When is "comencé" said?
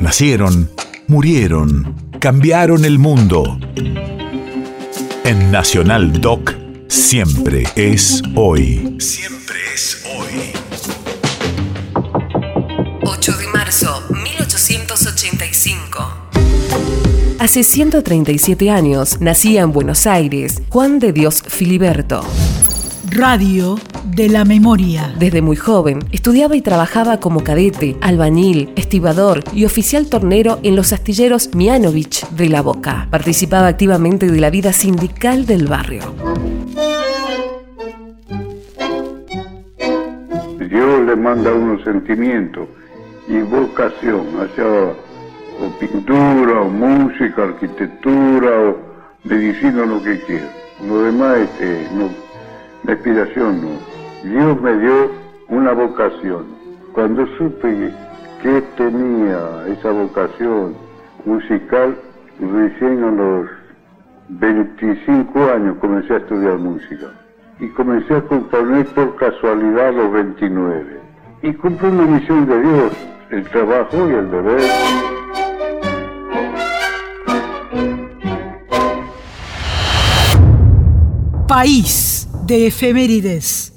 65.80-66.14, 67.70-68.14